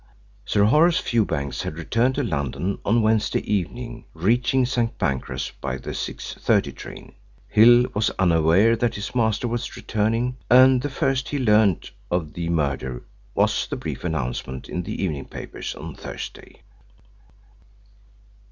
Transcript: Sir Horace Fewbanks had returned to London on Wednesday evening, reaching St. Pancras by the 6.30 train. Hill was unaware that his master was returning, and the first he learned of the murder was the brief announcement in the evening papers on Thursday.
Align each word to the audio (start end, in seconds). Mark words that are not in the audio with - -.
Sir 0.45 0.63
Horace 0.63 0.97
Fewbanks 0.97 1.61
had 1.61 1.75
returned 1.77 2.15
to 2.15 2.23
London 2.23 2.79
on 2.83 3.03
Wednesday 3.03 3.41
evening, 3.41 4.05
reaching 4.15 4.65
St. 4.65 4.97
Pancras 4.97 5.51
by 5.61 5.77
the 5.77 5.91
6.30 5.91 6.75
train. 6.75 7.13
Hill 7.47 7.85
was 7.93 8.09
unaware 8.17 8.75
that 8.75 8.95
his 8.95 9.13
master 9.13 9.47
was 9.47 9.75
returning, 9.77 10.37
and 10.49 10.81
the 10.81 10.89
first 10.89 11.29
he 11.29 11.37
learned 11.37 11.91
of 12.09 12.33
the 12.33 12.49
murder 12.49 13.03
was 13.35 13.67
the 13.67 13.75
brief 13.75 14.03
announcement 14.03 14.67
in 14.67 14.81
the 14.81 15.03
evening 15.03 15.25
papers 15.25 15.75
on 15.75 15.93
Thursday. 15.93 16.63